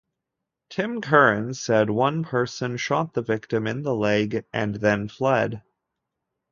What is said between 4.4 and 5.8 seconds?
and then fled.